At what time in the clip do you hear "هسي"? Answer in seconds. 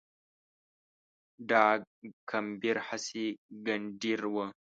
2.87-3.25